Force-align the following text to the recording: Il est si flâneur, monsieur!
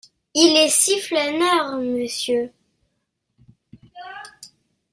Il 0.33 0.57
est 0.57 0.69
si 0.71 0.99
flâneur, 0.99 1.77
monsieur! 1.77 2.51